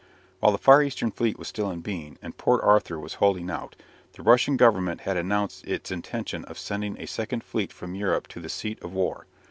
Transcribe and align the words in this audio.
While 0.39 0.51
the 0.51 0.57
Far 0.57 0.81
Eastern 0.81 1.11
fleet 1.11 1.37
was 1.37 1.47
still 1.47 1.69
in 1.69 1.81
being, 1.81 2.17
and 2.23 2.35
Port 2.35 2.63
Arthur 2.63 2.99
was 2.99 3.13
holding 3.21 3.51
out, 3.51 3.75
the 4.13 4.23
Russian 4.23 4.57
Government 4.57 5.01
had 5.01 5.15
announced 5.15 5.63
its 5.67 5.91
intention 5.91 6.43
of 6.45 6.57
sending 6.57 6.97
a 6.99 7.05
second 7.05 7.43
fleet 7.43 7.71
from 7.71 7.93
Europe 7.93 8.27
to 8.29 8.39
the 8.39 8.49
seat 8.49 8.81
of 8.81 8.93
war. 8.93 9.27